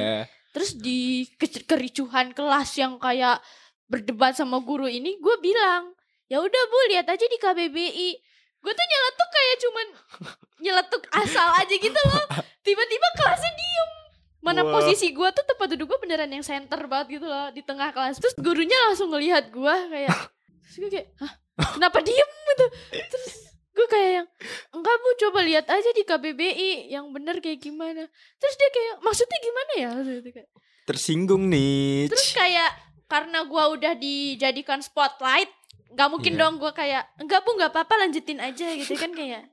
Terus 0.52 0.70
di 0.76 1.00
ke- 1.32 1.64
kericuhan 1.64 2.30
kelas 2.30 2.70
yang 2.76 2.98
kayak 2.98 3.42
berdebat 3.84 4.32
sama 4.32 4.60
guru 4.60 4.86
ini, 4.86 5.16
gue 5.16 5.36
bilang, 5.40 5.90
ya 6.24 6.38
udah 6.38 6.62
bu 6.64 6.78
lihat 6.88 7.06
aja 7.06 7.22
di 7.22 7.34
KBBI. 7.36 8.10
Gue 8.60 8.72
tuh 8.72 8.86
nyeletuk 8.86 9.28
kayak 9.28 9.56
cuman 9.58 9.86
nyeletuk 10.58 11.02
asal 11.12 11.48
aja 11.52 11.74
gitu 11.74 12.00
loh. 12.04 12.24
Tiba-tiba 12.64 13.08
kelasnya 13.14 13.52
diem. 13.52 13.90
Mana 14.44 14.60
Wah. 14.60 14.76
posisi 14.76 15.08
gue 15.10 15.28
tuh 15.32 15.44
tempat 15.48 15.72
duduk 15.72 15.96
gue 15.96 15.98
beneran 16.04 16.28
yang 16.28 16.44
center 16.44 16.84
banget 16.84 17.16
gitu 17.16 17.26
loh 17.26 17.48
di 17.48 17.64
tengah 17.64 17.96
kelas. 17.96 18.20
Terus 18.20 18.36
gurunya 18.36 18.76
langsung 18.84 19.08
ngelihat 19.08 19.48
gue 19.48 19.74
kayak, 19.88 20.12
terus 20.60 20.76
gue 20.84 20.90
kayak, 20.92 21.08
hah 21.16 21.32
kenapa 21.80 22.04
diem 22.04 22.30
gitu. 22.52 22.66
Terus 22.92 23.26
gue 23.74 23.86
kayak 23.88 24.10
yang, 24.20 24.26
enggak 24.70 24.96
bu 25.00 25.08
coba 25.24 25.38
lihat 25.42 25.66
aja 25.66 25.90
di 25.96 26.04
KBBI 26.04 26.92
yang 26.92 27.08
bener 27.08 27.40
kayak 27.40 27.64
gimana. 27.64 28.04
Terus 28.36 28.54
dia 28.60 28.68
kayak, 28.68 28.94
maksudnya 29.00 29.38
gimana 29.40 29.72
ya? 29.80 29.90
Kayak, 30.28 30.48
Tersinggung 30.84 31.48
nih. 31.48 32.12
Terus 32.12 32.36
kayak 32.36 32.70
karena 33.08 33.48
gua 33.48 33.72
udah 33.72 33.96
dijadikan 33.96 34.84
spotlight, 34.84 35.48
nggak 35.96 36.08
mungkin 36.12 36.36
Iya. 36.36 36.40
dong 36.44 36.54
gua 36.60 36.76
kayak 36.76 37.08
enggak 37.16 37.40
bu 37.40 37.56
nggak 37.56 37.72
apa-apa 37.72 38.04
lanjutin 38.04 38.36
aja 38.36 38.68
gitu 38.76 38.92
kan 38.92 39.08
kayak. 39.16 39.48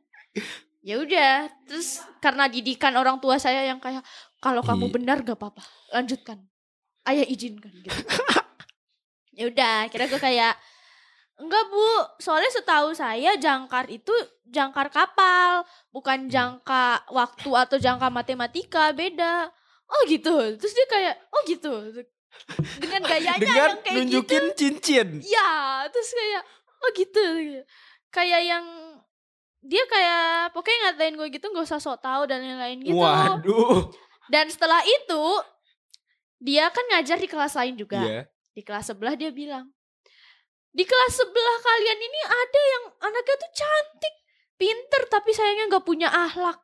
Ya 0.81 0.97
udah, 0.97 1.45
terus 1.69 2.01
karena 2.17 2.49
didikan 2.49 2.97
orang 2.97 3.21
tua 3.21 3.37
saya 3.37 3.61
yang 3.63 3.77
kayak 3.77 4.01
kalau 4.41 4.65
kamu 4.65 4.89
Iya. 4.89 4.93
benar 4.97 5.17
gak 5.21 5.37
apa-apa, 5.37 5.61
lanjutkan. 5.93 6.41
Ayah 7.05 7.25
izinkan 7.25 7.69
gitu. 7.69 7.93
ya 9.37 9.45
udah, 9.45 9.85
kira 9.87 10.09
gue 10.09 10.17
kayak 10.17 10.57
enggak 11.37 11.63
bu, 11.69 11.85
soalnya 12.17 12.49
setahu 12.49 12.93
saya 12.93 13.37
jangkar 13.37 13.89
itu 13.89 14.09
jangkar 14.45 14.89
kapal, 14.89 15.61
bukan 15.89 16.25
Hmm. 16.25 16.33
jangka 16.33 17.05
waktu 17.09 17.49
atau 17.49 17.77
jangka 17.77 18.09
matematika, 18.09 18.89
beda. 18.91 19.53
Oh 19.85 20.01
gitu. 20.09 20.33
Terus 20.57 20.73
dia 20.73 20.87
kayak 20.89 21.15
oh 21.29 21.41
gitu. 21.45 21.73
Dengan 22.81 23.01
gayanya 23.03 23.37
Dengan 23.41 23.57
yang 23.69 23.77
kayak 23.81 23.95
nunjukin 24.01 24.43
gitu. 24.49 24.57
cincin. 24.57 25.07
Ya, 25.21 25.51
terus 25.93 26.09
kayak 26.09 26.41
oh 26.81 26.89
gitu. 26.95 27.25
Kayak 28.09 28.41
yang 28.43 28.65
dia 29.61 29.83
kayak 29.85 30.57
pokoknya 30.57 30.79
ngatain 30.89 31.15
gue 31.15 31.27
gitu 31.37 31.45
nggak 31.53 31.65
usah 31.69 31.77
sok 31.77 32.01
tahu 32.01 32.25
dan 32.25 32.41
lain-lain 32.41 32.81
gitu. 32.81 32.97
Waduh. 32.97 33.93
Dan 34.27 34.49
setelah 34.49 34.81
itu 34.81 35.23
dia 36.41 36.65
kan 36.73 36.81
ngajar 36.89 37.21
di 37.21 37.29
kelas 37.29 37.53
lain 37.53 37.77
juga. 37.77 38.01
Iya. 38.01 38.21
Di 38.51 38.61
kelas 38.65 38.89
sebelah 38.89 39.13
dia 39.13 39.29
bilang, 39.29 39.69
di 40.73 40.83
kelas 40.83 41.13
sebelah 41.13 41.57
kalian 41.61 41.99
ini 41.99 42.19
ada 42.25 42.61
yang 42.63 42.83
anaknya 42.99 43.35
tuh 43.37 43.51
cantik, 43.53 44.15
pinter 44.57 45.01
tapi 45.07 45.31
sayangnya 45.31 45.77
nggak 45.77 45.85
punya 45.85 46.09
akhlak. 46.09 46.59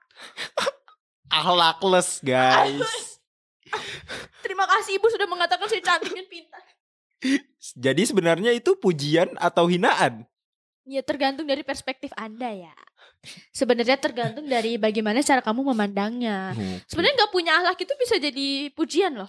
Akhlakles, 1.28 2.20
guys. 2.28 3.22
Terima 4.42 4.64
kasih 4.64 4.96
ibu 4.98 5.08
sudah 5.12 5.28
mengatakan 5.28 5.68
saya 5.68 5.84
cantik 5.84 6.12
dan 6.12 6.28
pintar. 6.28 6.64
Jadi 7.78 8.04
sebenarnya 8.08 8.52
itu 8.56 8.80
pujian 8.80 9.36
atau 9.38 9.68
hinaan? 9.68 10.24
Ya 10.88 11.04
tergantung 11.04 11.44
dari 11.44 11.68
perspektif 11.68 12.16
anda 12.16 12.48
ya. 12.48 12.72
Sebenarnya 13.52 14.00
tergantung 14.00 14.48
dari 14.48 14.80
bagaimana 14.80 15.20
cara 15.20 15.44
kamu 15.44 15.76
memandangnya. 15.76 16.56
Sebenarnya 16.88 17.16
nggak 17.20 17.34
punya 17.36 17.60
akhlak 17.60 17.84
itu 17.84 17.94
bisa 18.00 18.16
jadi 18.16 18.72
pujian 18.72 19.20
loh. 19.20 19.28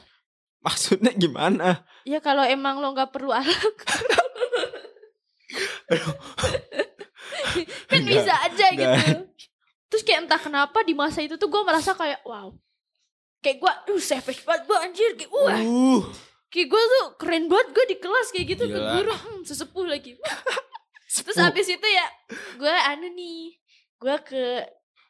Maksudnya 0.62 1.10
gimana? 1.18 1.82
Ya 2.06 2.22
kalau 2.22 2.46
emang 2.46 2.78
lo 2.78 2.94
nggak 2.94 3.10
perlu 3.10 3.34
akhlak. 3.34 3.76
kan 7.90 8.00
Nggak, 8.00 8.06
bisa 8.06 8.32
aja 8.44 8.66
nggak. 8.70 8.76
gitu. 8.76 9.06
Terus 9.88 10.02
kayak 10.04 10.28
entah 10.28 10.40
kenapa 10.40 10.84
di 10.84 10.92
masa 10.92 11.24
itu 11.24 11.40
tuh 11.40 11.48
gue 11.48 11.62
merasa 11.64 11.96
kayak 11.96 12.20
wow. 12.22 12.52
Kayak 13.40 13.56
gue, 13.62 13.72
uh 13.94 14.02
savage 14.02 14.42
banget 14.44 14.62
gue 14.66 14.78
anjir. 14.78 15.10
Kayak, 15.16 15.30
wah, 15.32 15.60
Uh, 15.62 16.02
kayak 16.52 16.68
gue 16.68 16.82
tuh 16.82 17.04
keren 17.16 17.44
banget 17.48 17.68
gue 17.72 17.84
di 17.88 17.96
kelas 18.02 18.28
kayak 18.34 18.46
gitu. 18.56 18.64
Ke 18.68 18.78
guru, 18.78 19.12
hmm, 19.14 19.40
sesepuh 19.46 19.86
lagi. 19.88 20.18
Terus 21.08 21.36
sepuh. 21.40 21.48
abis 21.48 21.66
itu 21.72 21.88
ya, 21.88 22.06
gue 22.60 22.74
anu 22.92 23.08
nih. 23.16 23.56
Gue 23.98 24.16
ke, 24.22 24.44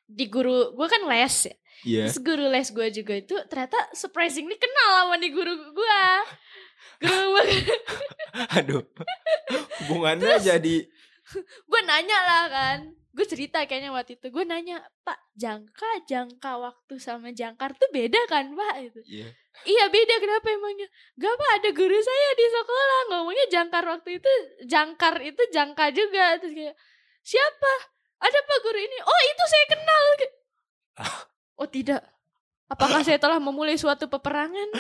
di 0.07 0.31
guru, 0.31 0.73
gue 0.79 0.87
kan 0.87 1.03
les 1.11 1.37
ya. 1.51 1.55
Iya. 1.87 2.03
Terus 2.11 2.19
guru 2.23 2.47
les 2.51 2.69
gue 2.71 2.87
juga 2.91 3.15
itu 3.15 3.35
ternyata 3.47 3.79
surprisingly 3.95 4.59
kenal 4.59 5.07
sama 5.07 5.15
nih 5.19 5.31
guru 5.31 5.55
gue. 5.75 6.03
Guru 7.03 7.23
gue, 7.35 7.45
Aduh. 8.59 8.83
Hubungannya 9.85 10.39
jadi 10.43 10.77
gue 11.71 11.81
nanya 11.87 12.19
lah 12.25 12.45
kan. 12.51 12.79
Gue 13.19 13.27
cerita 13.27 13.59
kayaknya 13.67 13.91
waktu 13.91 14.15
itu. 14.15 14.31
Gue 14.31 14.47
nanya, 14.47 14.79
Pak, 15.03 15.19
jangka, 15.35 16.07
jangka 16.07 16.55
waktu 16.55 16.95
sama 17.03 17.35
jangkar 17.35 17.75
tuh 17.75 17.91
beda 17.91 18.23
kan 18.31 18.55
Pak? 18.55 18.75
Gitu. 18.87 19.01
Iya. 19.11 19.29
Iya 19.67 19.85
beda, 19.91 20.23
kenapa 20.23 20.47
emangnya? 20.49 20.87
Gak 21.19 21.35
Pak, 21.35 21.51
ada 21.59 21.71
guru 21.75 21.99
saya 21.99 22.29
di 22.33 22.47
sekolah 22.47 23.01
ngomongnya 23.11 23.47
jangkar 23.51 23.83
waktu 23.83 24.23
itu, 24.23 24.31
jangkar 24.65 25.19
itu 25.19 25.43
jangka 25.51 25.91
juga. 25.91 26.39
Terus 26.39 26.55
kayak, 26.55 26.75
siapa? 27.21 27.73
Ada 28.23 28.39
Pak 28.39 28.59
guru 28.63 28.79
ini? 28.79 28.99
Oh 29.03 29.21
itu 29.27 29.45
saya 29.45 29.65
kenal. 29.67 30.05
Oh 31.59 31.67
tidak. 31.67 32.07
Apakah 32.71 33.03
saya 33.03 33.19
telah 33.19 33.43
memulai 33.43 33.75
suatu 33.75 34.07
peperangan? 34.07 34.71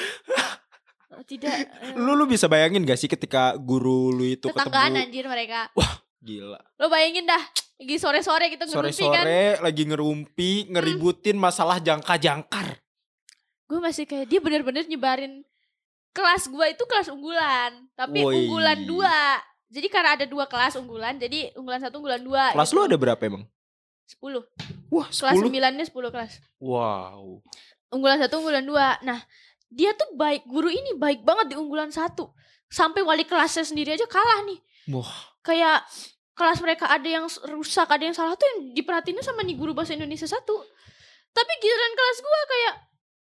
Oh, 1.08 1.24
tidak. 1.24 1.50
eh, 1.50 1.96
Lu 1.96 2.14
lu 2.14 2.28
bisa 2.28 2.46
bayangin 2.46 2.84
gak 2.84 2.94
sih 2.94 3.08
ketika 3.08 3.56
guru 3.56 4.12
lu 4.12 4.28
itu 4.28 4.44
tetanggaan 4.44 4.92
ketemu 4.92 5.02
anjir 5.02 5.24
mereka. 5.26 5.60
gila. 6.20 6.60
Lo 6.76 6.86
bayangin 6.86 7.24
dah, 7.24 7.40
lagi 7.78 7.96
sore-sore 7.96 8.50
gitu 8.50 8.64
ngerumpi 8.66 9.06
kan. 9.06 9.22
Sore-sore 9.24 9.62
lagi 9.62 9.82
ngerumpi, 9.86 10.50
ngeributin 10.74 11.38
masalah 11.38 11.78
jangka-jangkar. 11.78 12.74
Gue 13.70 13.78
masih 13.78 14.02
kayak 14.02 14.26
dia 14.26 14.40
bener-bener 14.42 14.82
nyebarin 14.90 15.46
kelas 16.10 16.50
gue 16.50 16.66
itu 16.74 16.84
kelas 16.90 17.08
unggulan, 17.14 17.86
tapi 17.94 18.26
Woi. 18.26 18.34
unggulan 18.44 18.82
dua. 18.82 19.38
Jadi 19.70 19.86
karena 19.92 20.16
ada 20.18 20.26
dua 20.26 20.48
kelas 20.50 20.74
unggulan, 20.80 21.20
jadi 21.20 21.54
unggulan 21.54 21.78
satu, 21.78 22.02
unggulan 22.02 22.22
dua. 22.24 22.56
Kelas 22.56 22.72
lu 22.74 22.80
ada 22.82 22.96
berapa 22.98 23.22
emang? 23.22 23.44
Sepuluh. 24.08 24.42
Wah, 24.88 25.04
Kelas 25.12 25.36
10. 25.36 25.44
sembilannya 25.44 25.84
sepuluh 25.84 26.08
kelas. 26.08 26.40
Wow. 26.56 27.44
Unggulan 27.92 28.16
satu, 28.24 28.40
unggulan 28.40 28.64
dua. 28.64 28.96
Nah, 29.04 29.20
dia 29.68 29.92
tuh 29.92 30.16
baik, 30.16 30.48
guru 30.48 30.72
ini 30.72 30.96
baik 30.96 31.20
banget 31.28 31.52
di 31.52 31.56
unggulan 31.60 31.92
satu. 31.92 32.32
Sampai 32.72 33.04
wali 33.04 33.28
kelasnya 33.28 33.68
sendiri 33.68 33.92
aja 33.92 34.08
kalah 34.08 34.48
nih. 34.48 34.58
Wah, 34.96 35.12
kayak 35.44 35.84
kelas 36.38 36.62
mereka 36.62 36.86
ada 36.86 37.04
yang 37.04 37.26
rusak 37.50 37.90
ada 37.90 38.06
yang 38.06 38.14
salah 38.14 38.38
tuh 38.38 38.46
yang 38.46 38.58
diperhatiinnya 38.78 39.26
sama 39.26 39.42
nih 39.42 39.58
guru 39.58 39.74
bahasa 39.74 39.98
Indonesia 39.98 40.30
satu 40.30 40.54
tapi 41.34 41.52
giliran 41.58 41.92
kelas 41.98 42.18
gua 42.22 42.40
kayak 42.46 42.74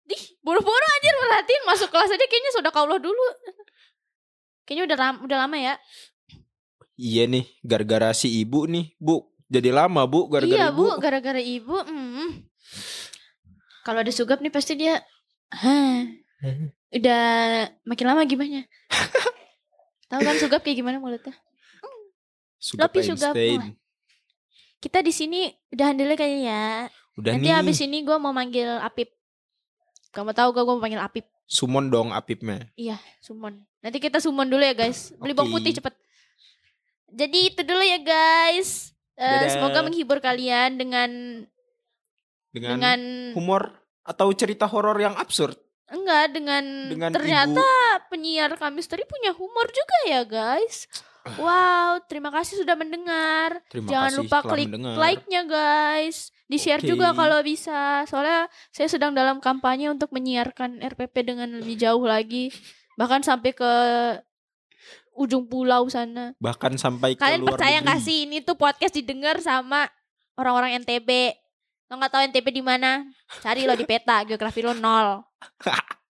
Dih, 0.05 0.21
boro-boro 0.45 0.85
aja 1.01 1.09
merhatiin 1.17 1.65
masuk 1.65 1.89
kelas 1.89 2.13
aja 2.13 2.25
kayaknya 2.29 2.53
sudah 2.53 2.69
kaulah 2.69 3.01
dulu. 3.01 3.25
Kayaknya 4.61 4.83
udah 4.85 4.97
ram- 5.01 5.21
udah 5.25 5.37
lama 5.45 5.57
ya. 5.57 5.73
iya 6.93 7.25
nih, 7.25 7.49
gara-gara 7.65 8.13
si 8.13 8.29
ibu 8.29 8.69
nih, 8.69 8.93
Bu. 9.01 9.25
Jadi 9.49 9.73
lama, 9.73 10.05
Bu, 10.05 10.29
gara-gara 10.29 10.61
iya, 10.61 10.69
ibu. 10.69 10.93
Bu, 10.93 11.01
gara-gara 11.01 11.41
ibu. 11.41 11.73
mm. 11.73 12.29
Kalau 13.81 14.05
ada 14.05 14.13
sugap 14.13 14.41
nih 14.41 14.53
pasti 14.53 14.77
dia 14.77 15.01
Hah. 15.53 16.05
Udah 16.93 17.25
makin 17.85 18.05
lama 18.05 18.21
gimana? 18.29 18.65
Tahu 20.09 20.21
kan 20.21 20.37
sugap 20.37 20.61
kayak 20.61 20.85
gimana 20.85 21.01
mulutnya? 21.01 21.33
Sugap 22.57 22.89
Lopi. 22.89 22.99
Einstein. 23.05 23.61
Kita 24.79 25.01
di 25.01 25.09
sini 25.09 25.49
udah 25.73 25.85
handle 25.89 26.13
kayaknya 26.13 26.41
ya. 26.45 26.65
Udah 27.15 27.31
Nanti 27.35 27.49
nih. 27.49 27.57
abis 27.57 27.77
ini 27.81 28.03
gue 28.03 28.17
mau 28.19 28.31
manggil 28.31 28.67
Apip. 28.81 29.09
Kamu 30.11 30.31
tahu 30.31 30.51
gak 30.51 30.63
gue 30.63 30.73
mau 30.75 30.83
panggil 30.83 31.01
Apip? 31.01 31.25
Sumon 31.45 31.89
dong 31.89 32.09
Apipnya. 32.11 32.69
Sumon. 33.21 33.61
Nanti 33.79 33.97
kita 34.01 34.17
sumon 34.17 34.49
dulu 34.49 34.61
ya 34.61 34.73
guys. 34.73 35.13
Beli 35.15 35.33
bawang 35.33 35.53
Oke. 35.53 35.61
putih 35.61 35.77
cepet. 35.77 35.93
Jadi 37.09 37.39
itu 37.53 37.61
dulu 37.61 37.81
ya 37.81 37.99
guys. 38.01 38.91
Dadah. 39.15 39.47
semoga 39.47 39.79
menghibur 39.79 40.19
kalian 40.19 40.75
dengan 40.75 41.09
Dengan, 42.51 42.75
dengan 42.75 42.99
humor 43.31 43.71
atau 44.03 44.27
cerita 44.35 44.67
horor 44.67 44.99
yang 44.99 45.15
absurd. 45.15 45.55
enggak 45.87 46.35
dengan, 46.35 46.63
Dengan 46.91 47.11
ternyata 47.15 47.61
ibu. 47.61 48.09
penyiar 48.11 48.51
kami 48.59 48.81
Misteri 48.81 49.07
punya 49.07 49.31
humor 49.31 49.69
juga 49.71 49.97
ya 50.09 50.21
guys. 50.27 50.89
Wow, 51.25 52.05
terima 52.05 52.29
kasih 52.29 52.61
sudah 52.61 52.77
mendengar. 52.77 53.57
Terima 53.65 53.89
Jangan 53.89 54.13
kasih 54.13 54.19
lupa 54.21 54.39
klik 54.45 54.69
mendengar. 54.69 54.93
like-nya 55.01 55.41
guys. 55.49 56.29
Di-share 56.45 56.85
Oke. 56.85 56.89
juga 56.93 57.17
kalau 57.17 57.41
bisa. 57.41 58.05
Soalnya 58.05 58.45
saya 58.69 58.85
sedang 58.85 59.17
dalam 59.17 59.41
kampanye 59.41 59.89
untuk 59.89 60.13
menyiarkan 60.13 60.85
RPP 60.85 61.15
dengan 61.25 61.49
lebih 61.49 61.81
jauh 61.81 62.05
lagi. 62.05 62.53
Bahkan 62.93 63.25
sampai 63.25 63.57
ke 63.57 63.73
ujung 65.17 65.49
pulau 65.49 65.89
sana. 65.89 66.37
Bahkan 66.37 66.77
sampai 66.77 67.17
ke 67.17 67.25
Kalian 67.25 67.41
luar 67.41 67.57
percaya 67.57 67.81
nggak 67.81 68.01
sih 68.05 68.29
ini 68.29 68.45
tuh 68.45 68.53
podcast 68.53 68.93
didengar 68.93 69.41
sama 69.41 69.89
orang-orang 70.37 70.77
NTB? 70.85 71.09
Lo 71.89 71.97
nggak 71.97 72.11
tahu 72.13 72.21
NTB 72.29 72.47
di 72.53 72.61
mana? 72.61 73.01
Cari 73.41 73.65
lo 73.65 73.73
di 73.73 73.85
peta, 73.89 74.21
geografi 74.21 74.61
lo 74.61 74.77
nol. 74.77 75.25